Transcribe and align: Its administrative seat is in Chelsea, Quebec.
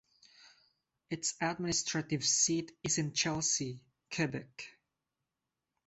Its 1.11 1.35
administrative 1.39 2.25
seat 2.25 2.71
is 2.81 2.97
in 2.97 3.13
Chelsea, 3.13 3.79
Quebec. 4.11 4.65